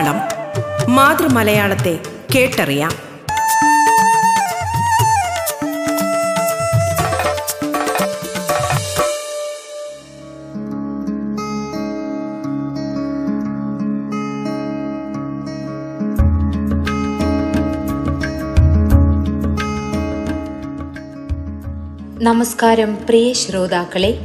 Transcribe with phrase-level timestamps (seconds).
[0.00, 1.98] മലയാളം മാതൃമലയാളത്തെ
[2.34, 2.90] കേട്ടറിയാം.
[22.22, 24.18] നമസ്കാരം പ്രിയ ശ്രോതാക്കളെ.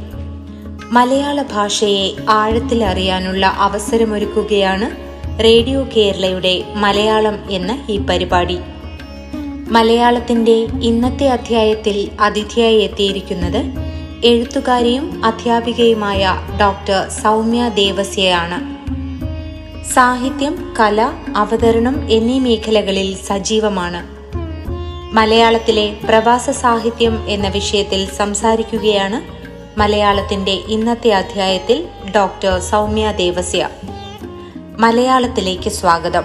[0.92, 5.05] മലയാള ഭാഷയെ ആഴത്തിൽ അറിയാനുള്ള അവസരമൊരുക്കുകയാണ്
[5.44, 8.58] റേഡിയോ കേരളയുടെ മലയാളം എന്ന ഈ പരിപാടി.
[9.68, 13.64] മലയാളത്തിന്റെ ഇന്നത്തെ അധ്യായത്തിൽ അതിഥിയായി എത്തിയിരിക്കുന്നത്
[14.24, 18.76] എഴുത്തുകാരിയും അധ്യാപികയുമായ ഡോക്ടർ സൗമ്യ ദേവസ്യയാണ്.
[19.94, 24.06] സാഹിത്യം കല അവതരണം എന്നീ മേഖലകളിൽ സജീവമാണ്.
[25.14, 29.46] മലയാളത്തിലെ പ്രവാസ സാഹിത്യം എന്ന വിഷയത്തിൽ സംസാരിക്കുകയാണ്
[29.80, 31.84] മലയാളത്തിന്റെ ഇന്നത്തെ അധ്യായത്തിൽ
[32.16, 33.68] ഡോക്ടർ സൗമ്യ ദേവസ്യ.
[34.78, 36.22] മലയാളത്തിലേക്ക് സ്വാഗതം.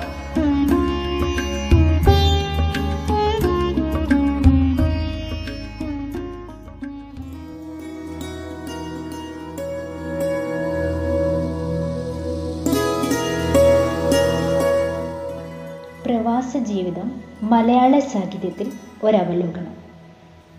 [16.06, 17.12] പ്രവാസ ജീവിതം
[17.44, 18.72] മലയാള സാഹിത്യത്തിൽ
[19.04, 19.76] ഒരവലോകനം.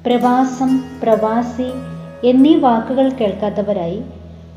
[0.07, 1.73] പ്രവാസം പ്രവാസി
[2.27, 4.03] എന്നീ വാക്കുകൾ കേൾക്കാത്തവരായി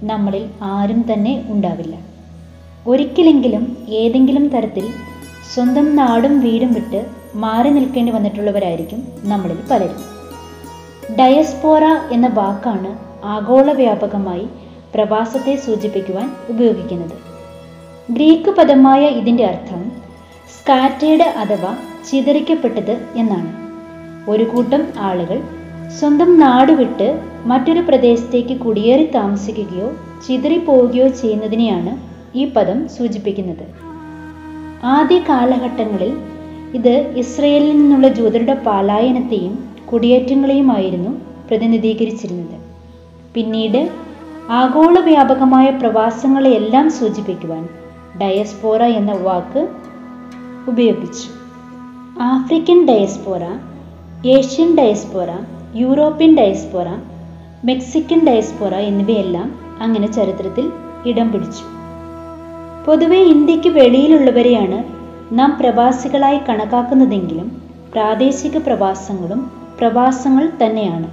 [0.04, 2.15] നമ്മളിൽ ആരും തന്നെ ഉണ്ടാവില്ല.
[2.88, 4.88] ഒരിക്കലെങ്കിലും ഏതെങ്കിലും തരത്തിൽ
[5.54, 7.06] സ്വന്തം നാടും വീടും വിട്ട്
[7.36, 10.16] മാറി നിൽക്കേണ്ടി വന്നിട്ടുള്ളവരായിരിക്കും നമ്മളിൽ പലരും.
[11.16, 14.48] ഡയസ്പോറ എന്ന വാക്കാണ് ആഗോള വ്യാപകമായി
[14.96, 17.18] പ്രവാസത്തെ സൂചിപ്പിക്കുവാൻ ഉപയോഗിക്കുന്നത്.
[18.14, 19.92] ഗ്രീക്ക് പദമായ ഇതിന്റെ അർത്ഥം
[20.60, 21.78] സ്കാറ്റേഡ് അഥവാ
[22.12, 23.52] ചിതറിക്കപ്പെട്ടത് എന്നാണ്.
[24.32, 25.42] ഒരു കൂട്ടം ആളുകൾ
[26.00, 29.94] സ്വന്തം നാട് വിട്ട് മറ്റൊരു പ്രദേശത്തേക്ക് കുടിയേറി താമസിക്കുകയോ
[30.28, 33.66] ചിതറിപ്പോവുകയോ ചെയ്യുന്നതിനെയാണ് ഈ പദം സൂചിപ്പിക്കുന്നത്.
[34.84, 36.18] ആദ്യ കാലഘട്ടങ്ങളിൽ
[36.74, 41.12] ഇത് ഇസ്രയേലിൽ നിന്നുള്ള ജൂതരുടെ പാലായനത്തെയും കുടിയേറ്റങ്ങളെയുമായിരുന്നു
[41.50, 42.58] പ്രതിനിധീകരിച്ചിരുന്നത്.
[43.34, 43.90] പിന്നീട്
[44.50, 47.70] ആഗോള വ്യാപകമായ പ്രവാസങ്ങളെയെല്ലാം സൂചിപ്പിക്കുവാൻ
[48.22, 49.68] ഡയസ്പോറ എന്ന വാക്ക്
[50.68, 51.28] ഉപയോഗിച്ചു.
[52.22, 53.44] African diaspora
[54.28, 55.30] Asian diaspora
[55.76, 56.88] European diaspora
[57.66, 59.48] Mexican diaspora എന്നിവയെല്ലാം
[59.82, 60.72] അങ്ങനെ ചരിത്രത്തിൽ
[61.06, 61.75] ഇടം പിടിച്ചു.
[62.86, 64.84] പൊതുവെ ഇന്ത്യയ്ക്ക് വെളിയിലുള്ളവരെയാണ്
[65.40, 67.62] നാം പ്രവാസികളായി കണക്കാക്കുന്നതെങ്കിലും
[67.94, 71.08] പ്രാദേശിക പ്രവാസങ്ങളും പ്രവാസങ്ങൾ തന്നെയാണ്.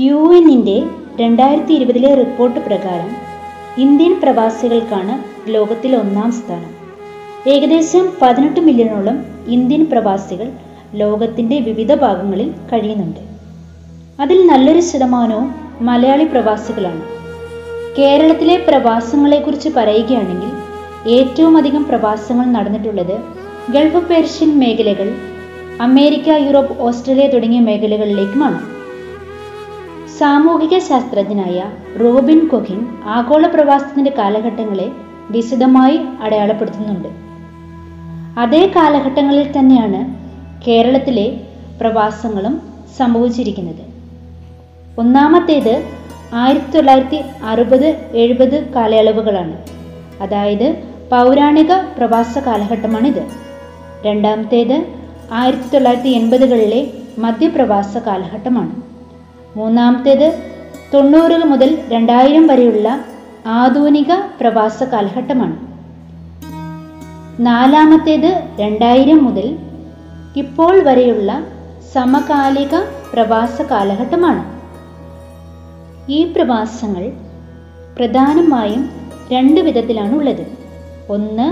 [0.00, 0.82] യു എന്നിന്റെ
[1.20, 3.10] രണ്ടായിരത്തി ഇരുപതിലെ റിപ്പോർട്ട് പ്രകാരം
[3.78, 5.14] ഇന്ത്യൻ പ്രവാസികൾക്കാണ്
[5.50, 6.72] ലോകത്തിൽ ഒന്നാം സ്ഥാനം.
[7.48, 10.50] ഏകദേശം പതിനെട്ട് മില്യണോളം ഇന്ത്യൻ പ്രവാസികൾ
[10.94, 13.20] ലോകത്തിന്റെ വിവിധ ഭാഗങ്ങളിൽ കഴിയുന്നുണ്ട്.
[14.22, 17.15] അതിൽ നല്ലൊരു ശതമാനവും മലയാളി പ്രവാസികളാണ്.
[17.98, 20.50] കേരളത്തിലെ പ്രവാസങ്ങളെ കുറിച്ച് പറയുകയാണെങ്കിൽ
[21.10, 23.16] ഏറ്റവും അധികം പ്രവാസങ്ങൾ നടന്നിട്ടുള്ളത്
[23.72, 25.08] ഗൾഫ് പേർഷ്യൻ മേഖലകൾ
[25.80, 28.60] അമേരിക്ക യൂറോപ്പ് ഓസ്ട്രേലിയ തുടങ്ങിയ മേഖലകളിലേക്കുമാണ്.
[30.18, 31.70] സാമൂഹിക ശാസ്ത്രജ്ഞനായ
[32.00, 34.92] റോബിൻ കൊഹിൻ ആഗോള പ്രവാസത്തിന്റെ കാലഘട്ടങ്ങളെ
[35.30, 37.08] വിശദമായി അടയാളപ്പെടുത്തുന്നുണ്ട്.
[38.38, 40.00] അതേ കാലഘട്ടങ്ങളിൽ തന്നെയാണ്
[40.66, 41.40] കേരളത്തിലെ
[41.80, 42.54] പ്രവാസങ്ങളും
[42.98, 43.84] സംഭവിച്ചിരിക്കുന്നത്.
[44.98, 45.95] ഒന്നാമത്തേത്
[46.34, 49.56] ആയിരത്തി തൊള്ളായിരത്തി അറുപത് എഴുപത് കാലയളവുകളാണ്.
[50.22, 50.76] അതായത്
[51.12, 53.26] പൗരാണിക പ്രവാസ കാലഘട്ടമാണിത്.
[54.06, 54.86] രണ്ടാമത്തേത്
[55.32, 58.82] ആയിരത്തി തൊള്ളായിരത്തി എൺപതുകളിലെ മധ്യപ്രവാസ കാലഘട്ടമാണ്.
[59.56, 60.42] മൂന്നാമത്തേത്
[60.94, 63.00] തൊണ്ണൂറ് മുതൽ രണ്ടായിരം വരെയുള്ള
[63.46, 65.56] ആധുനിക പ്രവാസ കാലഘട്ടമാണ്.
[67.40, 69.58] നാലാമത്തേത് രണ്ടായിരം മുതൽ
[70.36, 71.44] ഇപ്പോൾ വരെയുള്ള
[71.94, 72.76] സമകാലിക
[73.12, 74.55] പ്രവാസ കാലഘട്ടമാണ്.
[76.08, 77.12] ഈ പ്രവാസങ്ങൾ
[77.96, 78.82] പ്രധാനമായും
[79.32, 80.46] രണ്ട് വിധത്തിലാണുള്ളത്.
[81.08, 81.46] ഒന്ന്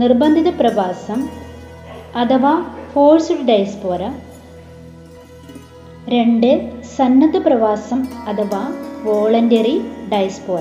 [0.00, 1.28] നിർബന്ധിത പ്രവാസം
[2.16, 2.52] അഥവാ
[2.92, 4.02] ഫോഴ്സ്ഡ് ഡയസ്പോര
[6.08, 6.50] രണ്ട്
[6.96, 8.62] സന്നദ്ധ പ്രവാസം അഥവാ
[9.02, 9.80] വോളണ്ടറി
[10.12, 10.60] ഡയസ്പോറ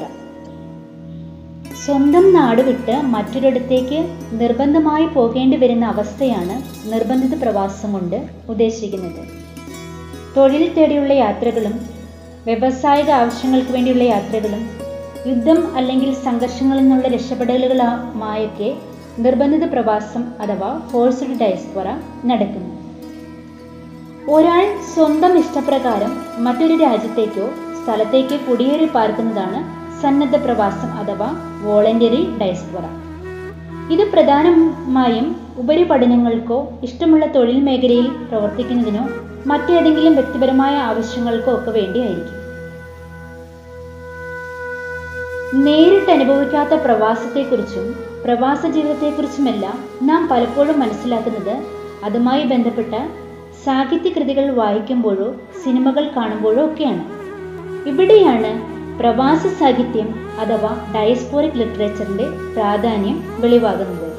[1.85, 3.99] സ്വന്തം നാട് വിട്ട് മറ്റൊരിടത്തേക്ക്
[4.31, 6.55] നിർബന്ധമായി പോകേണ്ടി വരുന്ന അവസ്ഥയാണ്
[6.93, 9.21] നിർബന്ധിത പ്രവാസം കൊണ്ട് ഉദ്ദേശിക്കുന്നത്.
[10.37, 11.92] തൊഴിൽ തേടിയുള്ള യാത്രകളും
[12.45, 14.69] വ്യവസായിക ആവശ്യങ്ങൾക്ക് വേണ്ടിയുള്ള യാത്രകളും
[15.27, 18.75] യുദ്ധം അല്ലെങ്കിൽ സംഘർഷങ്ങളിൽ നിന്നുള്ള രക്ഷപ്പെടലുകളുമായൊക്കെ
[19.19, 21.87] നിർബന്ധിത പ്രവാസം അഥവാ ഫോഴ്സ്ഡ് ഡയസ്പോറ
[22.25, 22.69] നടക്കുന്നു.
[24.31, 27.49] ഒരാൾ സ്വന്തം ഇഷ്ടപ്രകാരം മറ്റൊരു രാജ്യത്തേക്കോ
[27.83, 29.59] സ്ഥലത്തേക്കോ കുടിയേറി പാർക്കുന്നതാണ്
[30.01, 31.29] സന്നദ്ധ പ്രവാസം അഥവാ
[31.61, 32.85] വോളണ്ടറി ഡയസ്പോറ
[33.93, 42.39] ഇത് പ്രധാനമായും ഉപരിപഠനങ്ങൾക്കോ ഇഷ്ടമുള്ള തൊഴിൽ മേഖലയിൽ പ്രവർത്തിക്കുന്നതിനോ മറ്റേതെങ്കിലും വ്യക്തിപരമായ ആവശ്യങ്ങൾക്കോ ഒക്കെ വേണ്ടിയായിരിക്കും.
[45.63, 47.95] നേരിട്ട് അനുഭവിക്കാത്ത പ്രവാസത്തെക്കുറിച്ചും
[48.25, 51.63] പ്രവാസ ജീവിതത്തെക്കുറിച്ചുമെല്ലാം നാം പലപ്പോഴും മനസ്സിലാക്കുന്നത്
[52.03, 52.95] അതുമായി ബന്ധപ്പെട്ട
[53.65, 57.03] സാഹിത്യകൃതികൾ വായിക്കുമ്പോഴോ സിനിമകൾ കാണുമ്പോഴോ ഒക്കെയാണ്.
[57.89, 64.09] ഇവിടെയാണ് പ്രവാസ സാഹിത്യം അഥവാ ഡയസ്പോറിക് ലിറ്ററേച്ചറിന്റെ പ്രാധാന്യം വെളിവാകുന്നത്.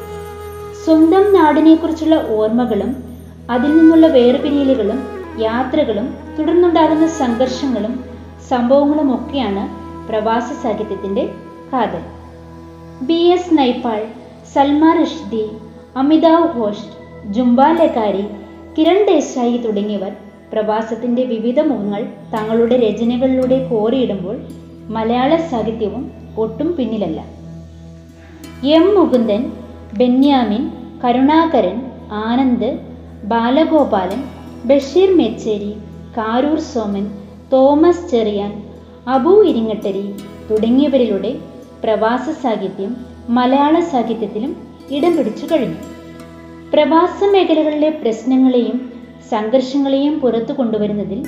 [0.84, 3.04] സ്വന്തം നാടിനെക്കുറിച്ചുള്ള ഓർമ്മകളും
[3.50, 8.04] അതിൽ നിന്നുള്ള വേർപിരിയലുകളും യാത്രകളും തുടർന്നുണ്ടാകുന്ന സംഘർഷങ്ങളും
[8.48, 9.68] സംഭവങ്ങളും ഒക്കെയാണ്
[10.08, 11.32] പ്രവാസ സാഹിത്യത്തിന്റെ
[11.72, 12.02] കാതൽ.
[13.02, 14.04] ബി എസ് നൈപ്പാൾ
[14.54, 15.50] സൽമാ റഷ്ദി
[15.96, 16.86] അമിതാവ് ഘോഷ്
[17.24, 18.24] ജുംബാലക്കാരി
[18.78, 20.12] കിരൺ ദേശായി തുടങ്ങിയവർ
[20.52, 22.02] പ്രവാസത്തിന്റെ വിവിധ മുഖങ്ങൾ
[22.34, 24.36] തങ്ങളുടെ രചനകളിലൂടെ കോറിയിടുമ്പോൾ
[24.88, 27.20] മലയാള സാഹിത്യവും ഒട്ടും പിന്നിലല്ല.
[28.64, 29.52] എം മുകുന്ദൻ
[29.98, 30.70] ബെന്യാമിൻ
[31.04, 32.78] കരുണാകരൻ ആനന്ദ്
[33.24, 34.22] ബാലഗോപാലൻ
[34.68, 35.72] ബഷീർ മെച്ചേരി
[36.16, 37.04] കാരൂർ സോമൻ
[37.52, 38.52] തോമസ് ചെറിയാൻ
[39.08, 40.14] അബു ഇരിങ്ങട്ടരി
[40.50, 41.32] തുടങ്ങിയവരിലൂടെ
[41.84, 42.96] പ്രവാസ സാഹിത്യം
[43.28, 44.56] മലയാള സാഹിത്യത്തിലും
[44.90, 45.80] ഇടം പിടിച്ചു കഴിഞ്ഞു.
[46.72, 48.92] പ്രവാസ മേഖലകളിലെ പ്രശ്നങ്ങളെയും
[49.30, 51.20] സംഘർഷങ്ങളെയും പുറത്തു കൊണ്ടുവരുന്നതിൽ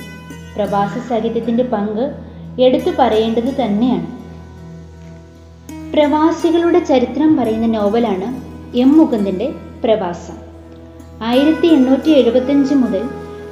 [0.55, 2.03] പ്രവാസ സാഹിത്യത്തിന്റെ പങ്ക്
[2.61, 4.07] എടുത്തു പറയേണ്ടത് തന്നെയാണ്.
[5.93, 8.27] പ്രവാസികളുടെ ചരിത്രം പറയുന്ന നോവലാണ്
[8.77, 10.37] എം മുകുന്ദന്റെ പ്രവാസം.
[11.23, 13.03] ആയിരത്തി എണ്ണൂറ്റി എഴുപത്തഞ്ച് മുതൽ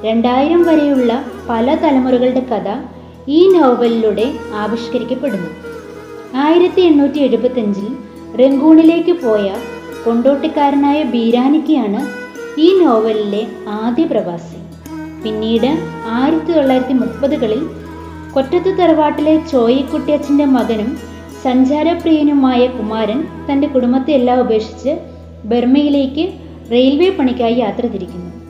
[0.04, 2.68] രണ്ടായിരം വരെയുള്ള പല തലമുറകളുടെ കഥ
[3.28, 5.50] ഈ നോവലിലൂടെ ആവിഷ്കരിക്കപ്പെടുന്നു.
[6.36, 7.88] ആയിരത്തി എണ്ണൂറ്റി എഴുപത്തഞ്ചിൽ
[8.40, 9.52] റംഗൂണിലേക്ക് പോയ
[10.04, 12.00] കൊണ്ടോട്ടിക്കാരനായ ബീരാനിക്കയാണ്
[12.60, 14.58] ഈ നോവലിലെ ആദ്യ പ്രവാസി.
[15.24, 15.70] പിന്നീട്
[16.06, 17.62] ആയിരത്തി തൊള്ളായിരത്തി മുപ്പതുകളിൽ
[18.32, 20.98] കൊറ്റത്ത് തറവാട്ടിലെ ചോയിക്കുട്ടിയച്ഛന്റെ മകനും
[21.42, 24.98] സഞ്ചാരപ്രിയനുമായ കുമാരൻ തന്റെ കുടുംബത്തെ എല്ലാം ഉപേക്ഷിച്ച്
[25.44, 26.32] ബർമയിലേക്ക്
[26.70, 28.45] റെയിൽവേ പണിക്കായി യാത്ര തിരിക്കുന്നു.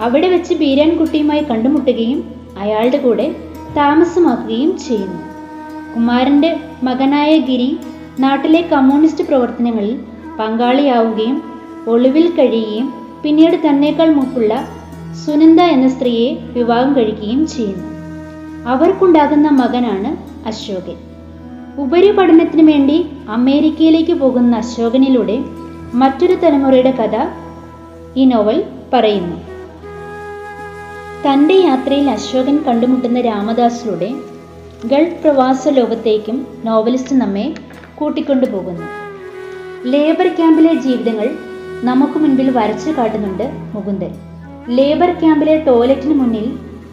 [0.00, 2.24] അവിടെ വെച്ച് ബീരാൻകുട്ടിയുമായി കണ്ടുമുട്ടുകയും
[2.58, 3.30] അയാളുടെ കൂടെ
[3.76, 5.20] താമസമാക്കുകയും ചെയ്യുന്നു.
[5.94, 7.76] കുമാരന്റെ മകനായ ഗിരി
[8.20, 9.98] നാട്ടിലെ കമ്മ്യൂണിസ്റ്റ് പ്രവർത്തനങ്ങളിൽ
[10.38, 11.42] പങ്കാളിയാവുകയും
[11.88, 12.92] ഒളിവിൽ കഴിയുകയും
[13.22, 14.68] പിന്നീട് തന്നേക്കാൾ മുമ്പുള്ള
[15.26, 17.86] സുനന്ദ എന്ന സ്ത്രീയെ വിവാഹം കഴിക്കുകയും ചെയ്യുന്നു.
[18.68, 20.10] അവർക്കുണ്ടാകുന്ന മകനാണ്
[20.48, 20.96] അശോകൻ.
[21.78, 25.38] ഉപരിപഠനത്തിനു വേണ്ടി അമേരിക്കയിലേക്ക് പോകുന്ന അശോകനിലൂടെ
[25.94, 27.26] മറ്റൊരു തലമുറയുടെ കഥ
[28.16, 29.49] ഈ നോവൽ പറയുന്നു.
[31.24, 34.08] തന്റെ യാത്രയിൽ അശോകൻ കണ്ടുമുട്ടുന്ന രാമദാസിലൂടെ
[34.90, 37.52] ഗൾഫ് പ്രവാസ ലോകത്തേക്കും നോവലിസ്റ്റ് നമ്മെ
[37.98, 38.86] കൂട്ടിക്കൊണ്ടുപോകുന്നു.
[39.84, 41.28] ലേബർ ക്യാമ്പിലെ ജീവിതങ്ങൾ
[41.82, 44.12] നമുക്ക് മുൻപിൽ വരച്ചു കാട്ടുന്നുണ്ട് മുകുന്ദൻ.
[44.68, 46.46] ലേബർ ക്യാമ്പിലെ ടോയ്ലറ്റിന് മുന്നിൽ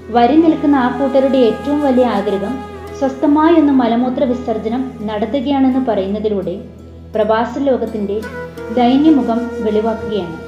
[0.10, 2.54] വരി നിൽക്കുന്ന ആ കൂട്ടരുടെ ഏറ്റവും വലിയ ആഗ്രഹം
[3.00, 6.56] സ്വസ്ഥമായി ഒന്ന് മലമൂത്ര വിസർജനം നടത്തുകയാണെന്ന് പറയുന്നതിലൂടെ
[7.16, 8.22] പ്രവാസ ലോകത്തിന്റെ
[8.76, 10.47] ദൈന്യമുഖം വെളിവാക്കുകയാണ്.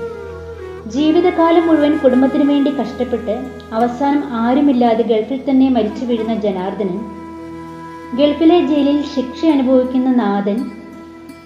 [0.87, 3.33] ജീവിതകാലം മുഴുവൻ കുടുംബത്തിനു വേണ്ടി കഷ്ടപ്പെട്ട്
[3.73, 6.99] അവസാനം ആരുമില്ലാതെ ഗൾഫിൽ തന്നെ മരിച്ചു വീഴുന്ന ജനാർദ്ദനൻ
[8.17, 10.59] ഗൾഫിലെ ജയിലിൽ ശിക്ഷ അനുഭവിക്കുന്ന നാഥൻ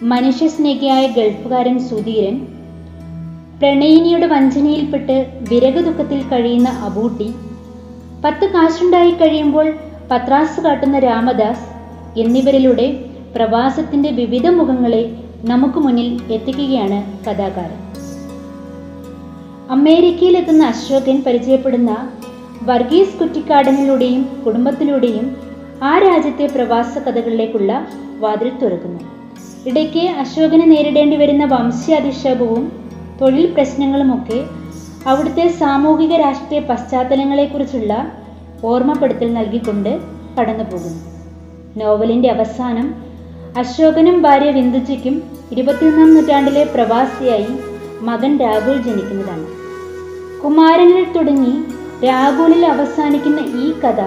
[0.03, 2.35] മനുഷ്യസ്നേഹിയായ ഗൾഫുകാരൻ സുധീരൻ
[3.57, 5.15] പ്രണയിനിയുടെ വഞ്ചനയിൽപ്പെട്ട്
[5.49, 7.27] വിരക ദുഃഖത്തിൽ കഴിയുന്ന അബൂട്ടി
[8.23, 9.67] പത്ത് കാശുണ്ടായി കഴിയുമ്പോൾ
[10.09, 11.67] പത്രാസ് കാട്ടുന്ന രാമദാസ്
[12.19, 12.87] എന്നിവരിലൂടെ
[13.35, 15.03] പ്രവാസത്തിന്റെ വിവിധ മുഖങ്ങളെ
[15.43, 16.97] നമുക്ക് മുന്നിൽ എത്തിക്കുകയാണ്
[17.27, 17.79] കഥാകാരൻ.
[19.69, 22.11] അമേരിക്കയിലെത്തുന്ന അശോകൻ പരിചയപ്പെടുന്ന
[22.63, 25.37] വർഗീസ് കുറ്റിക്കാടനിലൂടെയും കുടുംബത്തിലൂടെയും
[25.81, 27.87] ആ രാജ്യത്തെ പ്രവാസ കഥകളിലേക്കുള്ള
[28.19, 28.99] വാതിൽ തുറക്കുന്നു.
[29.65, 32.71] ഇടയ്ക്ക് അശോകനെ നേരിടേണ്ടി വരുന്ന വംശാധിക്ഷേപവും
[33.21, 34.45] തൊഴിൽ പ്രശ്നങ്ങളുമൊക്കെ
[35.05, 38.11] അവിടുത്തെ സാമൂഹിക രാഷ്ട്രീയ പശ്ചാത്തലങ്ങളെക്കുറിച്ചുള്ള
[38.63, 39.99] ഓർമ്മപ്പെടുത്തൽ നൽകിക്കൊണ്ട്
[40.39, 41.01] കടന്നു പോകുന്നു
[41.75, 42.95] നോവലിന്റെ അവസാനം
[43.57, 47.72] അശോകനും ഭാര്യ വിന്ദുജിക്കും ഇരുപത്തിയൊന്നാം നൂറ്റാണ്ടിലെ പ്രവാസിയായി
[48.07, 49.47] മകൻ രാഹുൽ ജനിക്കുന്നതാണ്.
[50.43, 51.53] കുമാരനിൽ തുടങ്ങി
[52.05, 54.01] രാഹുലിൽ അവസാനിക്കുന്ന ഈ കഥ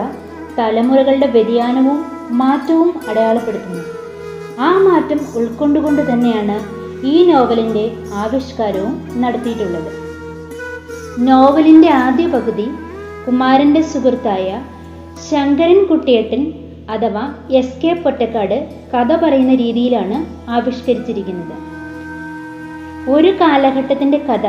[0.58, 1.98] തലമുറകളുടെ വ്യതിയാനവും
[2.40, 3.84] മാറ്റവും അടയാളപ്പെടുത്തുന്നു.
[4.58, 6.56] ആ മാറ്റം ഉൾക്കൊണ്ടുകൊണ്ട് തന്നെയാണ്
[7.06, 7.84] ഈ നോവലിന്റെ
[8.14, 9.90] ആവിഷ്കാരവും നടത്തിയിട്ടുള്ളത്.
[11.28, 12.66] നോവലിന്റെ ആദ്യ പകുതി
[13.26, 14.48] കുമാരന്റെ സുഹൃത്തായ
[15.30, 16.42] ശങ്കരൻ കുട്ടിയേട്ടൻ
[16.90, 18.58] അഥവാ എസ് കെ പൊറ്റക്കാട്
[18.94, 20.18] കഥ പറയുന്ന രീതിയിലാണ്
[20.50, 21.54] ആവിഷ്കരിച്ചിരിക്കുന്നത്.
[23.08, 24.46] ഒരു കാലഘട്ടത്തിന്റെ കഥ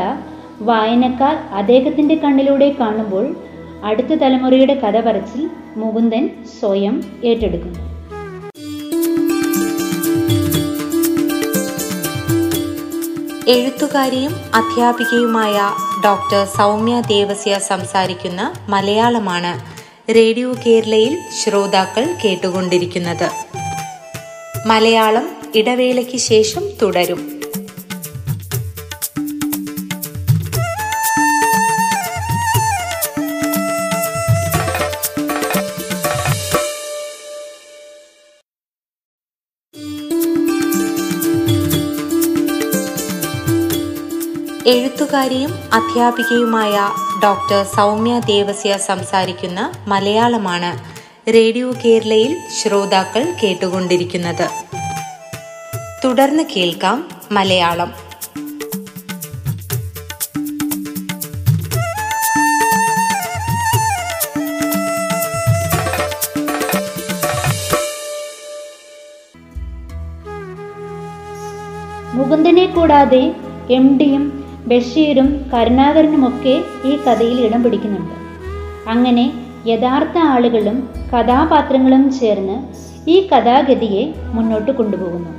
[0.61, 3.25] വായനക്കാർ അദ്ദേഹത്തിന്റെ കണ്ണിലൂടെ കാണുമ്പോൾ
[3.83, 7.83] അടുത്ത തലമുറയുടെ കഥ പറച്ചിൽ മുകുന്ദൻ സ്വയം ഏറ്റെടുക്കുന്നു
[13.55, 15.57] എഴുത്തുകാരിയും അധ്യാപികയുമായ
[16.05, 19.53] ഡോക്ടർ സൗമ്യ ദേവസ്യ സംസാരിക്കുന്ന മലയാളമാണ്
[20.09, 23.29] റേഡിയോ കേരളയിൽ ശ്രോതാക്കൾ കേട്ടുകൊണ്ടിരിക്കുന്നത്.
[24.65, 27.21] മലയാളം ഇടവേളയ്ക്ക് ശേഷം തുടരും.
[44.67, 46.89] എഴുത്തുകാരിയും അധ്യാപികയുമായ
[47.23, 50.71] ഡോക്ടർ സൗമ്യ ദേവസ്യ സംസാരിക്കുന്ന മലയാളമാണ്
[51.33, 54.47] റേഡിയോ കേരളയിൽ ശ്രോതാക്കൾ കേട്ടുകൊണ്ടിരിക്കുന്നത്.
[56.05, 57.93] തുടർന്ന് കേൾക്കാം മലയാളം.
[72.13, 73.35] മുകുന്ദനെ കൂടാതെ
[73.71, 76.55] എം ഡിയും ബഷീറും കരുണാകരനുമൊക്കെ
[76.85, 78.15] ഈ കഥയിൽ ഇടം പിടിക്കുന്നുണ്ട്.
[78.89, 79.25] അങ്ങനെ
[79.67, 80.77] യഥാർത്ഥ ആളുകളും
[81.13, 82.57] കഥാപാത്രങ്ങളും ചേർന്ന്
[83.09, 84.03] ഈ കഥാഗതിയെ
[84.35, 85.31] മുന്നോട്ട് കൊണ്ടുപോകുന്നു.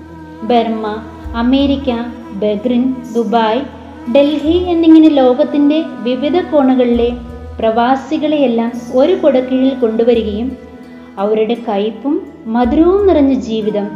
[0.42, 0.87] Burma
[1.35, 1.90] America
[2.42, 3.62] Bahrain Dubai
[4.14, 7.11] Delhi എന്നിങ്ങനെ ലോകത്തിന്റെ വിവിധ കോണുകളിലെ
[7.61, 10.49] പ്രവാസികളെയെല്ലാം ഒരു കുടക്കീഴിൽ കൊണ്ടുവരികയും
[11.18, 12.14] അവരുടെ കയ്പും
[12.47, 13.87] മധുരവും നിറഞ്ഞ ജീവിതം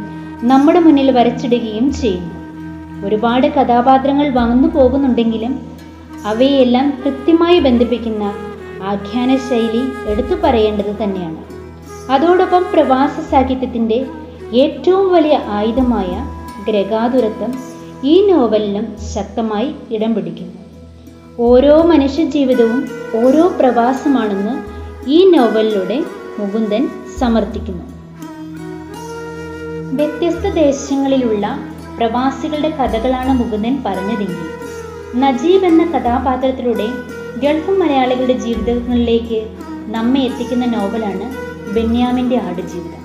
[0.43, 2.32] നമ്മുടെ മുന്നിൽ വരച്ചിടുകയും ചെയ്യുന്നു.
[3.03, 5.59] ഒരുപാട് കഥാപാത്രങ്ങൾ വന്നു പോകുന്നുണ്ടെങ്കിലും
[6.25, 8.23] അവയെല്ലാം കൃത്യമായി ബന്ധിപ്പിക്കുന്ന
[8.83, 11.37] ആഖ്യാന ശൈലി എടുത്തു പറയേണ്ടത് തന്നെയാണ്.
[12.11, 14.05] അതോടൊപ്പം പ്രവാസ സാഹിത്യത്തിന്റെ
[14.53, 16.27] ഏറ്റവും വലിയ ആയുധമായ
[16.67, 17.53] ഗ്രഹാതുരത്വം
[18.03, 20.53] ഈ നോവലിലും ശക്തമായി ഇടം പിടിക്കുന്നു.
[21.39, 22.89] ഓരോ മനുഷ്യജീവിതവും
[23.25, 24.55] ഓരോ പ്രവാസമാണെന്ന്
[25.09, 26.03] ഈ നോവലിലൂടെ
[26.39, 27.83] മുകുന്ദൻ സമർത്ഥിക്കുന്നു.
[29.95, 31.59] വ്യത്യസ്ത ദേശങ്ങളിലുള്ള
[31.97, 34.63] പ്രവാസികളുടെ കഥകളാണ് മുകുന്ദൻ പറഞ്ഞതെങ്കിൽ.
[35.15, 36.87] നജീബ് എന്ന കഥാപാത്രത്തിലൂടെ
[37.43, 39.55] ഗൾഫ് മലയാളികളുടെ ജീവിതങ്ങളിലേക്ക്
[39.87, 43.03] നമ്മെ എത്തിക്കുന്ന നോവലാണ് ബെന്യാമിന്റെ ആടുജീവിതം.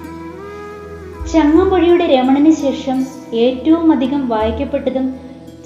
[1.32, 5.14] ചങ്ങമ്പുഴയുടെ രമണന് ശേഷം ഏറ്റവും അധികം വായിക്കപ്പെട്ടതും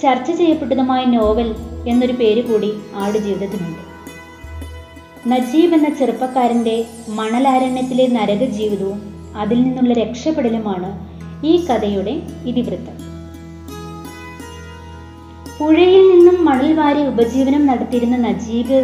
[0.02, 1.54] ചർച്ച ചെയ്യപ്പെട്ടതുമായ നോവൽ
[1.88, 3.92] എന്നൊരു പേര് കൂടി ആടുജീവിതത്തിനുണ്ട്.
[5.28, 9.02] നജീബ് എന്ന ചെറുപ്പക്കാരന്റെ മണലാരണ്യത്തിലെ നരക ജീവിതവും
[9.36, 11.12] അതിൽ നിന്നുള്ള രക്ഷപ്പെടലുമാണ്
[11.46, 13.11] ഈ കഥയുടെ ഇതിവൃത്തം.
[15.62, 18.78] പുഴയിൽ നിന്നും മണൽ വാരി ഉപജീവനം നടത്തിയിരുന്ന നജീബ്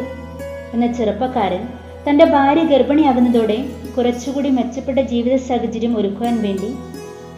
[0.73, 1.63] എന്ന ചെറുപ്പക്കാരൻ
[2.09, 6.75] തന്റെ ഭാര്യ ഗർഭിണിയാകുന്നതോടെ കുറച്ചുകൂടി മെച്ചപ്പെട്ട ജീവിത സാഹചര്യം ഒരുക്കുവാൻ വേണ്ടി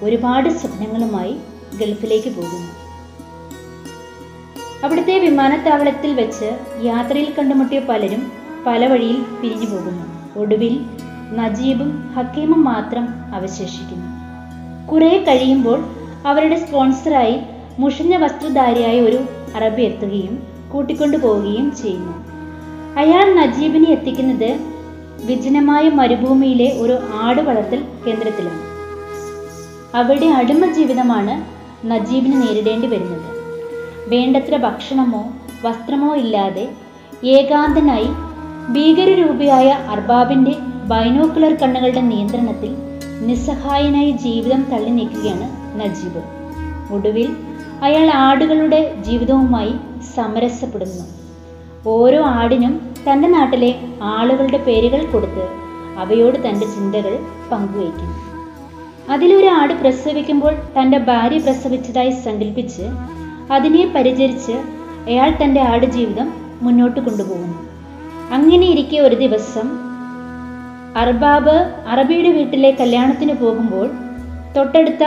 [0.03, 1.37] ഒരുപാട് സ്വപ്നങ്ങളുമായി
[1.81, 2.71] ഗൾഫിലേക്ക് പോകുന്നു.
[4.85, 8.33] അവിടുത്തെ വിമാനത്താവളത്തിൽ വെച്ച് യാത്രയിൽ കണ്ടുമുട്ടിയ പലരും
[8.67, 10.39] പല വഴിയിൽ പിരിഞ്ഞു പോകുന്നു.
[10.41, 10.81] ഒടുവിൽ
[11.33, 14.11] നജീബും ഹക്കീമും മാത്രം അവശേഷിക്കുന്നു.
[14.87, 15.85] കുറെ കഴിയുമ്പോൾ
[16.27, 17.41] അവരുടെ സ്പോൺസറായി
[17.81, 19.19] മുഷിഞ്ഞ വസ്ത്രധാരിയായ ഒരു
[19.57, 20.35] അറബി എത്തുകയും
[20.73, 22.15] കൂട്ടിക്കൊണ്ടു പോവുകയും ചെയ്യുന്നു.
[22.99, 24.51] അയാൾ നജീബിനെ എത്തിക്കുന്നത്
[25.25, 28.63] വിജനമായ മരുഭൂമിയിലെ ഒരു ആട് വളർത്തൽ കേന്ദ്രത്തിലാണ്.
[29.95, 31.35] അവിടെ അടിമ ജീവിതമാണ്
[31.91, 33.29] നജീബിന് നേരിടേണ്ടി വരുന്നത്.
[34.09, 35.23] വേണ്ടത്ര ഭക്ഷണമോ
[35.65, 36.69] വസ്ത്രമോ ഇല്ലാതെ
[37.25, 38.09] ഏകാന്തനായി
[38.73, 40.55] ഭീകരരൂപിയായ അർബാബിന്റെ
[40.93, 42.73] ബൈനോക്കുലർ കണ്ണുകളുടെ നിയന്ത്രണത്തിൽ
[43.27, 45.47] നിസ്സഹായനായി ജീവിതം തള്ളി നീക്കുകയാണ്
[45.81, 46.23] നജീബ്.
[46.95, 47.29] ഒടുവിൽ
[47.83, 49.75] അയാൾ ആടുകളുടെ ജീവിതവുമായി
[50.17, 51.05] സമരസപ്പെടുന്നു.
[51.87, 55.45] ഓരോ ആടിനും തന്റെ നാട്ടിലെ ആളുകളുടെ പേരുകൾ കൊടുത്ത്
[55.99, 57.19] അവയോട് തന്റെ ചിന്തകൾ
[57.53, 58.17] പങ്കുവയ്ക്കുന്നു.
[59.13, 62.83] അതിലൊരു ആട് പ്രസവിക്കുമ്പോൾ തന്റെ ഭാര്യ പ്രസവിച്ചതായി സങ്കല്പിച്ച്
[63.53, 64.53] അതിനെ പരിചരിച്ച്
[65.11, 66.33] അയാൾ തന്റെ ആട് ജീവിതം
[66.63, 67.59] മുന്നോട്ട് കൊണ്ടുപോകുന്നു.
[68.33, 69.91] അങ്ങനെ ഇരിക്കെ ഒരു ദിവസം
[70.97, 71.57] അർബാബ്
[71.87, 73.91] അറബിയുടെ വീട്ടിലെ കല്യാണത്തിന് പോകുമ്പോൾ
[74.57, 75.05] തൊട്ടടുത്ത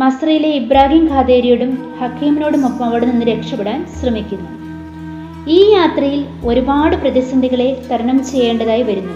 [0.00, 4.50] മസ്രയിലെ ഇബ്രാഹിം ഖാദേരിയോടും ഹക്കീമിനോടുമൊപ്പം അവിടെ നിന്ന് രക്ഷപ്പെടാൻ ശ്രമിക്കുന്നു.
[5.56, 9.14] ഈ യാത്രയിൽ ഒരുപാട് പ്രതിസന്ധികളെ തരണം ചെയ്യേണ്ടതായി വരുന്നു.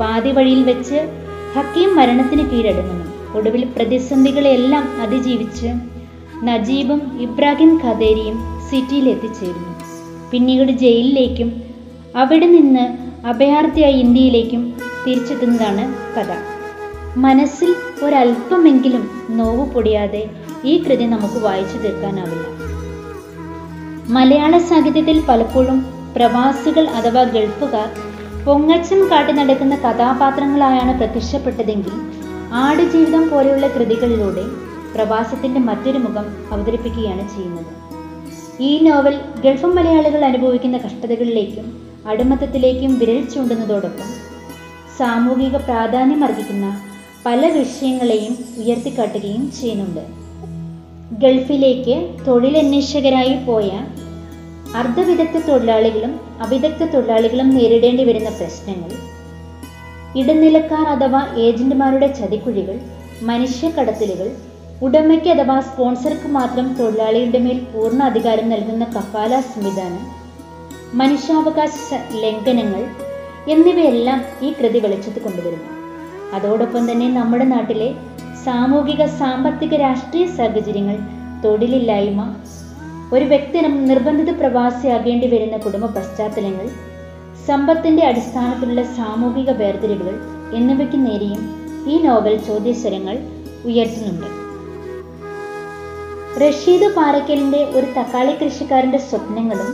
[0.00, 0.98] പാതി വഴിയിൽ വെച്ച്
[1.54, 3.06] ഹക്കീം മരണത്തിന് കീഴടങ്ങുന്നു.
[3.38, 5.70] ഒടുവിൽ പ്രതിസന്ധികളെല്ലാം അതിജീവിച്ച്
[6.48, 8.36] നജീബും ഇബ്രാഹിം ഖദേരിയും
[8.68, 9.72] സിറ്റിയിൽ എത്തിച്ചേരുന്നു.
[10.32, 11.50] പിന്നീട് ജയിലിലേക്കും
[12.16, 12.86] അവിടെ നിന്ന്
[13.26, 14.62] അഭയാർത്ഥിയായി ഇന്ത്യയിലേക്കും
[15.06, 15.84] തിരിച്ചെത്തുന്നതാണ്
[16.14, 16.57] കഥ.
[17.16, 20.30] മനസ്സിൽ ഒരല്പമെങ്കിലും നോവ് പൊടിയാതെ
[20.64, 22.46] ഈ കൃതി നമുക്ക് വായിച്ചു തീർക്കാനാവില്ല.
[24.10, 25.86] മലയാള സാഹിത്യത്തിൽ പലപ്പോഴും
[26.16, 27.88] പ്രവാസികൾ അഥവാ ഗൾഫുകാർ
[28.44, 31.92] പൊങ്ങച്ചം കാട്ടി നടക്കുന്ന കഥാപാത്രങ്ങളായാണ് പ്രത്യക്ഷപ്പെട്ടതെങ്കിൽ
[32.52, 34.42] ആടുജീവിതം പോലെയുള്ള കൃതികളിലൂടെ
[34.94, 37.72] പ്രവാസത്തിന്റെ മറ്റൊരു മുഖം അവതരിപ്പിക്കുകയാണ് ചെയ്യുന്നത്.
[38.60, 44.08] ഈ നോവൽ ഗൾഫ് മലയാളികൾ അനുഭവിക്കുന്ന കഷ്ടതകളിലേക്കും അടിമത്തത്തിലേക്കും വിരൽ ചൂണ്ടുന്നതോടൊപ്പം
[44.98, 46.87] സാമൂഹിക പ്രാധാന്യം അർഹിക്കുന്ന
[47.28, 50.02] പല വിഷയങ്ങളെയും ഉയർത്തിക്കാട്ടുകയും ചെയ്യുന്നുണ്ട്.
[51.22, 53.68] ഗൾഫിലേക്ക് തൊഴിലന്വേഷകരായി പോയ
[54.80, 58.90] അർദ്ധവിദഗ്ധ തൊഴിലാളികളും അവിദഗ്ധ തൊഴിലാളികളും നേരിടേണ്ടി വരുന്ന പ്രശ്നങ്ങൾ
[60.20, 62.76] ഇടനിലക്കാർ അഥവാ ഏജന്റുമാരുടെ ചതിക്കുഴികൾ
[63.22, 64.28] മനുഷ്യക്കടത്തലുകൾ
[64.86, 70.04] ഉടമയ്ക്ക് അഥവാ സ്പോൺസർക്ക് മാത്രം തൊഴിലാളിയുടെ മേൽ പൂർണ അധികാരം നൽകുന്ന കഫാല സംവിധാനം
[70.94, 71.72] മനുഷ്യാവകാശ
[72.24, 72.84] ലംഘനങ്ങൾ
[73.48, 75.77] എന്നിവയെല്ലാം ഈ കൃതി വെളിച്ചത്ത് കൊണ്ടുവരുന്നു.
[76.34, 77.88] അതോടൊപ്പം തന്നെ നമ്മുടെ നാട്ടിലെ
[78.44, 80.96] സാമൂഹിക സാമ്പത്തിക രാഷ്ട്രീയ സാഹചര്യങ്ങൾ
[81.44, 82.22] തൊഴിലില്ലായ്മ
[83.12, 86.66] ഒരു വ്യക്തി നിർബന്ധിത പ്രവാസിയാകേണ്ടി വരുന്ന കുടുംബ പശ്ചാത്തലങ്ങൾ
[87.46, 90.16] സമ്പത്തിന്റെ അടിസ്ഥാനത്തിലുള്ള സാമൂഹിക വേർതിരിവുകൾ
[90.54, 91.42] എന്നിവയ്ക്ക് നേരെയും
[91.86, 93.16] ഈ നോവൽ ചോദ്യസ്വരങ്ങൾ
[93.64, 94.28] ഉയർത്തുന്നുണ്ട്.
[96.42, 99.70] റഷീദ് പാറക്കലിന്റെ ഒരു തക്കാളി കൃഷിക്കാരന്റെ സ്വപ്നങ്ങളും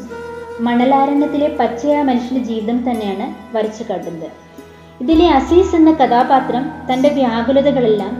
[0.61, 4.29] മണലാരണ്യത്തിലെ പച്ചയായ മനുഷ്യന്റെ ജീവിതം തന്നെയാണ് വരച്ചു കാട്ടുന്നത്.
[5.01, 8.13] ഇതിലെ അസീസ് എന്ന കഥാപാത്രം തന്റെ വ്യാകുലതകളെല്ലാം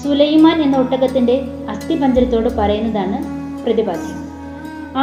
[0.00, 1.36] സുലൈമാൻ എന്ന ഒട്ടകത്തിന്റെ
[1.72, 3.18] അസ്ഥിപഞ്ചരത്തോട് പറയുന്നതാണ്
[3.64, 4.18] പ്രതിപാദ്യം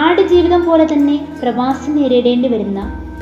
[0.04, 2.80] ആടുജീവിതം പോലെ തന്നെ പ്രവാസി നേരിടേണ്ടി വരുന്ന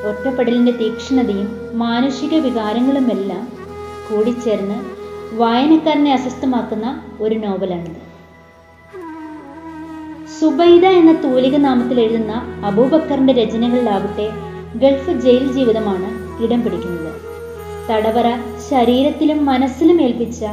[0.09, 3.43] ഒറ്റപ്പെടലിന്റെ തീക്ഷ്ണതയും മാനുഷിക വികാരങ്ങളുമെല്ലാം
[4.07, 4.77] കൂടിച്ചേർന്ന്
[5.41, 6.87] വായനക്കാരനെ അസ്വസ്ഥമാക്കുന്ന
[7.19, 8.01] ഒരു നോവലാണിത്.
[10.37, 12.33] സുബൈദ എന്ന തൂലിക നാമത്തിൽ എഴുതുന്ന
[12.65, 14.27] അബൂബക്കറിന്റെ രചനകളിലാവട്ടെ
[14.81, 16.09] ഗൾഫ് ജയിൽ ജീവിതമാണ്
[16.45, 17.02] ഇടം പിടിക്കുന്നത്.
[17.89, 18.27] തടവറ
[18.69, 20.43] ശരീരത്തിലും മനസ്സിലും ഏൽപ്പിച്ച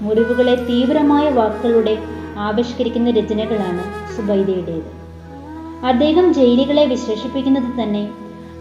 [0.00, 1.94] മുറിവുകളെ തീവ്രമായ വാക്കുകളുടെ
[2.36, 3.82] ആവിഷ്കരിക്കുന്ന രചനകളാണ്
[4.16, 4.90] സുബൈദയുടേത്.
[5.84, 8.08] അദ്ദേഹം ജയിലുകളെ വിശേഷിപ്പിക്കുന്നത് തന്നെ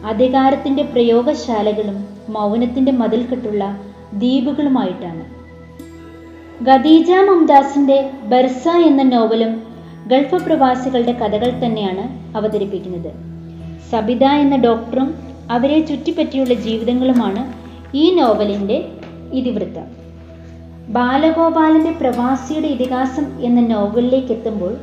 [0.05, 1.97] അധികാരത്തിന്റെ പ്രയോഗശാലകളും
[2.29, 3.63] മൗനത്തിന്റെ മതിൽക്കെട്ടുള്ള
[4.13, 5.23] ദ്വീപുകളുമായിട്ടാണ്.
[6.67, 9.53] ഖദീജ മുംതാസിന്റെ ബർസ എന്ന നോവലും
[10.07, 12.03] ഗൾഫ് പ്രവാസികളുടെ കഥകൾ തന്നെയാണ്
[12.37, 13.11] അവതരിപ്പിക്കുന്നത്.
[13.91, 15.09] സബിത എന്ന ഡോക്ടറും
[15.51, 18.87] അവരെ ചുറ്റിപ്പറ്റിയുള്ള ജീവിതങ്ങളുമാണ് ഈ നോവലിന്റെ
[19.33, 20.07] ഇതിവൃത്തം.
[20.93, 24.77] ബാലഗോപാലന്റെ പ്രവാസിയുടെ ഇതിഹാസം എന്ന നോവലിലേക്ക് എത്തുമ്പോൾ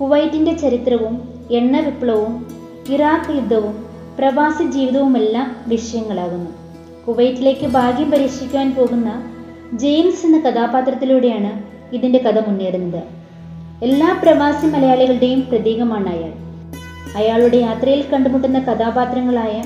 [0.00, 2.46] കുവൈറ്റിന്റെ ചരിത്രവും എണ്ണ വിപ്ലവവും
[2.90, 3.84] ഇറാഖ് യുദ്ധവും
[4.18, 6.50] പ്രവാസി ജീവിതവുമെല്ലാം വിഷയങ്ങളാകുന്നു.
[7.08, 9.22] കുവൈറ്റിലേക്ക് ഭാഗ്യം പരീക്ഷിക്കുവാൻ പോകുന്ന
[9.72, 11.62] ജെയിംസ് എന്ന കഥാപാത്രത്തിലൂടെയാണ്
[11.94, 13.02] ഇതിന്റെ കഥ മുന്നേറുന്നത്.
[13.82, 16.32] എല്ലാ പ്രവാസി മലയാളികളുടെയും പ്രതീകമാണ് അയാൾ.
[17.16, 19.62] അയാളുടെ യാത്രയിൽ കണ്ടുമുട്ടുന്ന കഥാപാത്രങ്ങളായ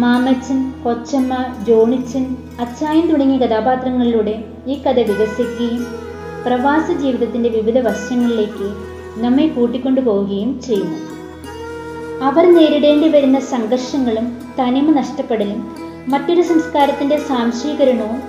[0.00, 1.32] മാമച്ചൻ കൊച്ചമ്മ
[1.62, 2.24] ജോണിച്ചൻ
[2.60, 4.34] അച്ചായൻ തുടങ്ങിയ കഥാപാത്രങ്ങളിലൂടെ
[4.66, 5.82] ഈ കഥ വികസിക്കുകയും
[6.42, 8.68] പ്രവാസ ജീവിതത്തിന്റെ വിവിധ വശങ്ങളിലേക്ക്
[9.16, 10.98] നമ്മെ കൂട്ടിക്കൊണ്ടു പോവുകയും ചെയ്യുന്നു.
[12.22, 14.26] അവർ നേരിടേണ്ടി വരുന്ന സംഘർഷങ്ങളും
[14.58, 15.60] തനിമ നഷ്ടപ്പെടലും
[16.08, 18.20] മറ്റൊരു സംസ്കാരത്തിന്റെ സാംശീകരണവും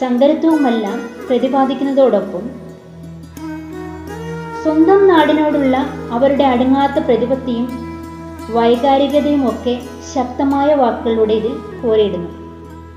[0.00, 2.44] സങ്കരത്വവുമെല്ലാം പ്രതിപാദിക്കുന്നതോടൊപ്പം
[4.62, 5.76] സ്വന്തം നാടിനോടുള്ള
[6.10, 7.66] അവരുടെ അടുങ്ങാത്ത പ്രതിപത്തിയും
[8.50, 9.74] വൈകാരികതയും ഒക്കെ
[10.14, 12.30] ശക്തമായ വാക്കുകളുടെ ഇതിൽ പോരിടുന്നു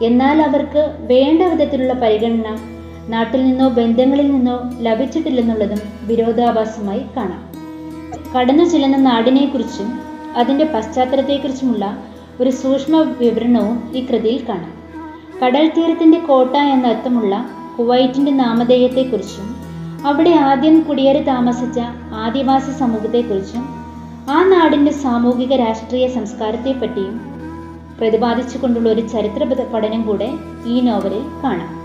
[0.05, 2.57] എന്നാൽ അവർക്ക് വേണ്ട വിധത്തിലുള്ള പരിഗണന
[3.09, 7.51] നാട്ടിൽ നിന്നോ ബന്ധങ്ങളിൽ നിന്നോ ലഭിച്ചിട്ടില്ലെന്നുള്ളതും വിരോധാഭാസമായി കാണാം.
[8.37, 9.99] കടന്നു ചെല്ലുന്ന നാടിനെക്കുറിച്ചും
[10.37, 11.97] അതിന്റെ പശ്ചാത്തലത്തെക്കുറിച്ചുമുള്ള
[12.41, 14.73] ഒരു സൂക്ഷ്മ വിവരണവും ഈ കൃതിയിൽ കാണാം.
[15.45, 19.55] കടൽ തീരത്തിന്റെ കോട്ട എന്ന അർത്ഥമുള്ള കുവൈറ്റിന്റെ നാമധേയത്തെക്കുറിച്ചും
[20.07, 21.79] അവിടെ ആദ്യം കുടിയേറി താമസിച്ച
[22.13, 23.80] ആദിവാസി സമൂഹത്തെക്കുറിച്ചും
[24.29, 27.21] ആ നാടിന്റെ സാമൂഹിക രാഷ്ട്രീയ സംസ്കാരത്തെപ്പറ്റിയും
[27.99, 30.29] പ്രതിപാദിച്ചുകൊണ്ടുള്ള ഒരു ചരിത്ര പഠനം കൂടെ
[30.65, 31.81] ഈ നോവലിൽ കാണാം.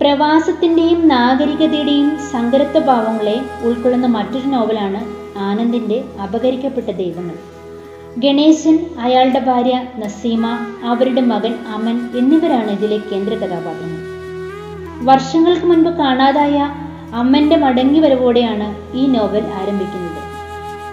[0.00, 5.00] പ്രവാസത്തിന്റെയും നാഗരികതയുടെയും സങ്കരത്വ ഭാവങ്ങളെ ഉൾക്കൊള്ളുന്ന മറ്റൊരു നോവലാണ്
[5.38, 7.36] ആനന്ദിന്റെ അപകരിക്കപ്പെട്ട ദൈവങ്ങൾ.
[8.18, 10.46] ഗണേശൻ അയാളുടെ ഭാര്യ നസീമ
[10.84, 14.00] അവരുടെ മകൻ അമൻ എന്നിവരാണ് ഇതിലെ കേന്ദ്ര കഥാപാത്രങ്ങൾ.
[15.04, 16.70] വർഷങ്ങൾക്ക് മുൻപ് കാണാതായ
[17.14, 20.19] അമ്മന്റെ മടങ്ങി വരവോടെയാണ് ഈ നോവൽ ആരംഭിക്കുന്നത്.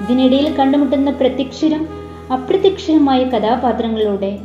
[0.02, 1.88] ഇതിനിടയിൽ കണ്ടുമുട്ടുന്ന പ്രത്യക്ഷരും
[2.34, 4.40] അപ്രത്യക്ഷരുമായ കഥാപാത്രങ്ങളിലൂടെ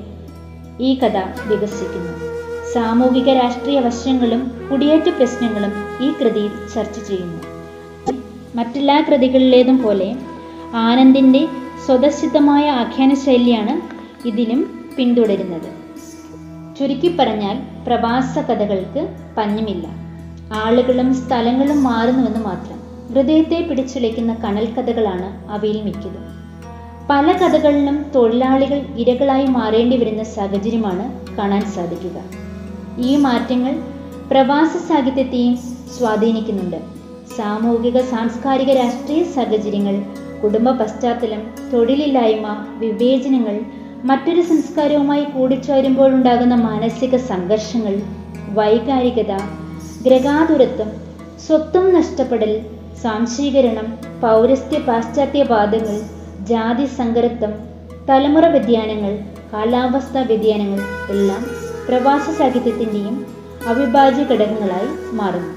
[0.80, 2.32] ഈ കഥ വികസിക്കുന്നു.
[2.72, 5.72] സാമൂഹിക രാഷ്ട്രീയ വശങ്ങളും കുടിയേറ്റ പ്രശ്നങ്ങളും
[6.04, 7.42] ഈ കൃതിയിൽ ചർച്ച ചെയ്യുന്നു.
[8.56, 10.16] മറ്റെല്ലാ കൃതികളിലേതും പോലെ
[10.74, 11.48] ആനന്ദിന്റെ
[11.86, 13.80] സ്വതസിദ്ധമായ ആഖ്യാന ശൈലിയാണ്
[14.28, 15.70] ഇതിലും പിന്തുടരുന്നത്.
[16.78, 19.88] ചുരുക്കി പറഞ്ഞാൽ പ്രവാസ കഥകൾക്ക് പഞ്ഞമില്ല.
[20.52, 22.81] ആളുകളും സ്ഥലങ്ങളും മാറുന്നുവെന്ന് മാത്രം.
[23.08, 26.24] ഹൃദയത്തെ പിടിച്ചുലയ്ക്കുന്ന കണൽ കഥകളാണ് അവയിൽ മിക്കതും.
[27.10, 32.18] പല കഥകളിലും തൊഴിലാളികൾ ഇരകളായി മാറേണ്ടി വരുന്ന സാഹചര്യമാണ് കാണാൻ സാധിക്കുക.
[32.98, 33.74] ഈ മാറ്റങ്ങൾ
[34.30, 35.56] പ്രവാസ സാഹിത്യത്തെയും
[35.98, 36.76] സ്വാധീനിക്കുന്നുണ്ട്.
[37.36, 39.96] സാമൂഹിക സാംസ്കാരിക രാഷ്ട്രീയ സാഹചര്യങ്ങൾ
[40.42, 43.56] കുടുംബ പശ്ചാത്തലം തൊഴിലില്ലായ്മ വിവേചനങ്ങൾ
[44.04, 47.94] മറ്റൊരു സംസ്കാരവുമായി കൂടിച്ചേരുമ്പോഴുണ്ടാകുന്ന മാനസിക സംഘർഷങ്ങൾ
[48.48, 49.32] വൈകാരികത
[50.02, 50.90] ഗ്രഹാതുരത്വം
[51.46, 52.71] സ്വത്വം നഷ്ടപ്പെടൽ
[53.02, 53.86] സാംശീകരണം
[54.22, 55.96] പൗരസ്ത്യ പാശ്ചാത്യ പാദങ്ങൾ
[56.44, 57.52] ജാതി സങ്കരത്വം
[58.08, 59.12] തലമുറ വ്യതിയാനങ്ങൾ
[59.52, 61.42] കാലാവസ്ഥാ വ്യതിയാനങ്ങൾ എല്ലാം
[61.88, 63.26] പ്രവാസ സാഹിത്യത്തിന്റെയും
[63.66, 65.52] അവിഭാജ്യ ഘടകങ്ങളായി മാറുന്നു.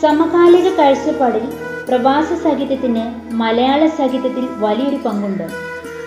[0.00, 1.44] സമകാലിക കാഴ്ചപ്പാടിൽ
[1.88, 5.46] പ്രവാസ സാഹിത്യത്തിന് മലയാള സാഹിത്യത്തിൽ വലിയൊരു പങ്കുണ്ട്.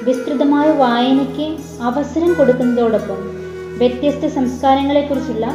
[0.03, 1.47] വിസ്തൃതമായ വായനയ്ക്ക്
[1.81, 3.19] അവസരം കൊടുക്കുന്നതോടൊപ്പം
[3.77, 5.45] വ്യത്യസ്ത സംസ്കാരങ്ങളെക്കുറിച്ചുള്ള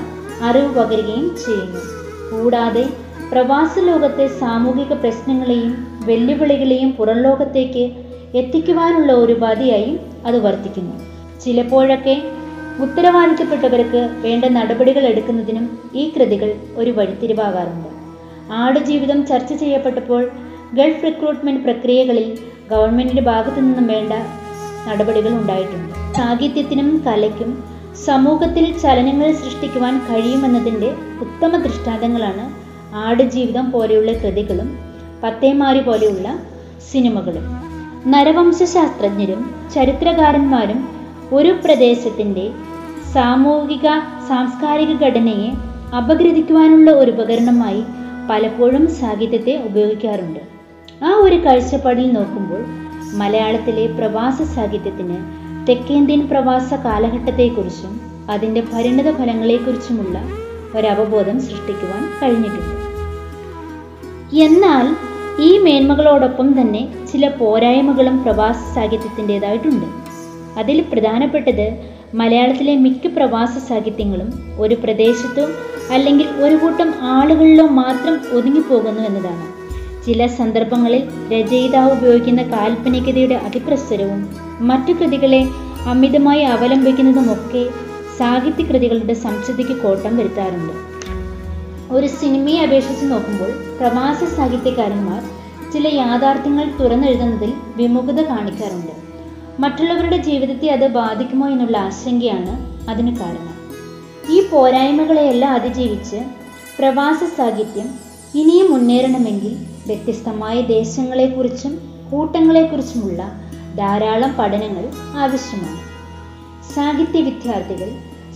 [0.43, 1.81] അറിവ് പകരുകയും ചെയ്യുന്നു.
[2.31, 2.85] കൂടാതെ
[3.33, 5.73] പ്രവാസ ലോകത്തെ സാമൂഹിക പ്രശ്നങ്ങളെയും
[6.05, 7.85] വെല്ലുവിളികളെയും പുറം ലോകത്തേക്ക്
[8.35, 10.95] എത്തിക്കുവാനുള്ള ഒരു ഉപാധിയായും അത് വർത്തിക്കുന്നു.
[11.45, 12.23] ചിലപ്പോഴൊക്കെ
[12.81, 17.89] ഉത്തരവാദിത്തപ്പെട്ടവർക്ക് വേണ്ട നടപടികൾ എടുക്കുന്നതിനും ഈ കൃതികൾ ഒരു വഴിത്തിരിവാകാറുണ്ട്.
[18.51, 20.23] ആടുജീവിതം ചർച്ച ചെയ്യപ്പെട്ടപ്പോൾ
[20.75, 22.39] ഗൾഫ് റിക്രൂട്ട്മെന്റ് പ്രക്രിയകളിൽ
[22.71, 24.13] ഗവൺമെന്റിന്റെ ഭാഗത്തു നിന്നും വേണ്ട
[24.89, 25.93] നടപടികൾ ഉണ്ടായിട്ടുണ്ട്.
[26.17, 27.51] സാഹിത്യത്തിനും കലയ്ക്കും
[28.05, 32.62] സമൂഹത്തിൽ ചലനങ്ങൾ സൃഷ്ടിക്കുവാൻ കഴിയുമെന്നതിന്റെ ഉത്തമ ദൃഷ്ടാന്തങ്ങളാണ്
[32.95, 34.79] ആടുജീവിതം പോലെയുള്ള കൃതികളും
[35.25, 36.39] പത്തേമാരി പോലെയുള്ള
[36.93, 37.45] സിനിമകളും.
[38.07, 40.89] നരവംശശാസ്ത്രജ്ഞരും ചരിത്രകാരന്മാരും
[41.33, 42.51] ഒരു പ്രദേശത്തിന്റെ
[43.13, 43.89] സാമൂഹിക
[44.29, 45.51] സാംസ്കാരിക ഘടനയെ
[45.97, 47.85] അപഗ്രഥിക്കുവാനുള്ള ഒരു ഉപകരണമായി
[48.31, 50.41] പലപ്പോഴും സാഹിത്യത്തെ ഉപയോഗിക്കാറുണ്ട്.
[51.05, 52.65] ആ ഒരു കാഴ്ചപ്പാടിൽ നോക്കുമ്പോൾ
[53.17, 55.17] മലയാളത്തിലെ പ്രവാസ സാഹിത്യത്തിന്
[55.69, 58.01] തെക്കേന്ത്യൻ പ്രവാസ കാലഘട്ടത്തെക്കുറിച്ചും
[58.31, 60.19] അതിന്റെ പരിണിത ഫലങ്ങളെക്കുറിച്ചുമുള്ള
[60.77, 62.82] ഒരവബോധം സൃഷ്ടിക്കുവാൻ കഴിഞ്ഞിട്ടുണ്ട്.
[64.33, 64.87] എന്നാൽ
[65.43, 69.87] ഈ മേന്മകളോടൊപ്പം തന്നെ ചില പോരായ്മകളും പ്രവാസ സാഹിത്യത്തിന്റെതായിട്ടുണ്ട്.
[70.59, 71.79] അതിൽ പ്രധാനപ്പെട്ടത്
[72.15, 75.49] മലയാളത്തിലെ മിക്ക പ്രവാസ സാഹിത്യങ്ങളും ഒരു പ്രദേശത്തോ
[75.93, 79.47] അല്ലെങ്കിൽ ഒരു കൂട്ടം ആളുകളിലോ മാത്രം ഒതുങ്ങിപ്പോകുന്നു എന്നതാണ്.
[80.07, 84.29] ചില സന്ദർഭങ്ങളിൽ രചയിതാവ് ഉപയോഗിക്കുന്ന കാൽപ്പനികതയുടെ അതിപ്രസരവും
[84.61, 85.49] മറ്റു കൃതികളെ
[85.87, 87.67] അമിതമായി അവലംബിക്കുന്നതുമൊക്കെ
[88.19, 90.92] സാഹിത്യകൃതികളുടെ സംസ്കൃതിക്ക് കോട്ടം വരുത്താറുണ്ട്.
[91.93, 95.23] ഒരു സിനിമയെ അപേക്ഷിച്ച് നോക്കുമ്പോൾ പ്രവാസി സാഹിത്യകാരന്മാർ
[95.73, 98.93] ചില യാഥാർത്ഥ്യങ്ങൾ തുറന്നെഴുതുന്നതിൽ വിമുഖത കാണിക്കാറുണ്ട്.
[99.61, 102.53] മറ്റുള്ളവരുടെ ജീവിതത്തെ അത് ബാധിക്കുമോ എന്നുള്ള ആശങ്കയാണ്
[102.91, 103.49] അതിന് കാരണം.
[104.31, 106.17] ഈ പോരായ്മകളെയെല്ലാം അതിജീവിച്ച്
[106.79, 107.89] പ്രവാസ സാഹിത്യം
[108.35, 109.53] ഇനിയും മുന്നേറണമെങ്കിൽ
[109.87, 111.73] വ്യത്യസ്തമായ ദേശങ്ങളെക്കുറിച്ചും
[112.11, 113.23] കൂട്ടങ്ങളെക്കുറിച്ചുമുള്ള
[113.77, 114.85] ധാരാളം പഠനങ്ങൾ
[115.19, 115.81] ആവശ്യമാണ്.
[116.75, 117.91] സാഹിത്യ വിദ്യാർത്ഥികൾ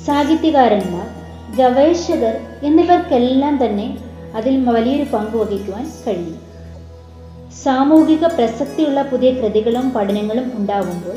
[0.06, 1.06] സാഹിത്യകാരന്മാർ
[1.54, 3.98] ഗവേഷകർ എന്നിവർക്കെല്ലാം തന്നെ
[4.35, 6.40] അതിൽ വലിയൊരു പങ്ക് വഹിക്കുവാൻ കഴിയും.
[7.64, 11.16] സാമൂഹിക പ്രസക്തിയുള്ള പുതിയ കൃതികളും പഠനങ്ങളും ഉണ്ടാകുമ്പോൾ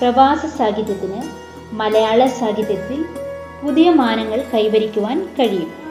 [0.00, 1.22] പ്രവാസ സാഹിത്യത്തിന്
[1.72, 3.04] മലയാള സാഹിത്യത്തിൽ
[3.62, 5.82] പുതിയ മാനങ്ങൾ കൈവരിക്കുവാൻ കഴിയും.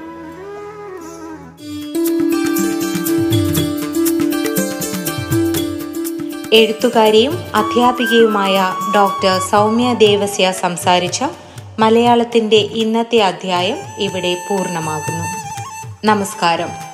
[6.53, 11.23] എഴുത്തുകാരിയും അധ്യാപികയുമായ ഡോക്ടർ സൗമ്യ ദേവസ്യ സംസാരിച്ച
[11.81, 15.25] മലയാളത്തിന്റെ ഇന്നത്തെ അധ്യായം ഇവിടെ പൂർണമാകുന്നു.
[16.05, 16.90] നമസ്കാരം.